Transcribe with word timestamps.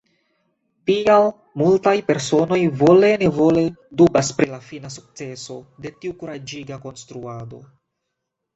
Tial 0.89 1.27
multaj 1.61 1.93
personoj 2.07 2.57
vole-nevole 2.79 3.67
dubas 4.01 4.33
pri 4.41 4.49
la 4.55 4.59
fina 4.73 4.93
sukceso 4.97 5.61
de 5.87 5.95
tiu 6.01 6.19
kuraĝiga 6.25 6.83
konstruado. 6.91 7.65